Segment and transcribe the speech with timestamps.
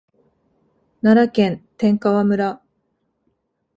[1.03, 2.63] 奈良県天川村